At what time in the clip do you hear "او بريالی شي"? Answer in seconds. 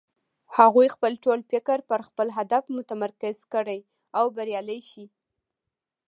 4.17-5.05